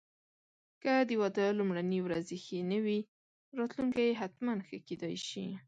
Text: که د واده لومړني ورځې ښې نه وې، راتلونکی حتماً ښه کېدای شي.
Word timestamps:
که 0.83 0.93
د 1.09 1.11
واده 1.21 1.45
لومړني 1.59 1.99
ورځې 2.03 2.35
ښې 2.43 2.59
نه 2.71 2.79
وې، 2.85 2.99
راتلونکی 3.57 4.09
حتماً 4.21 4.53
ښه 4.67 4.77
کېدای 4.87 5.15
شي. 5.27 5.45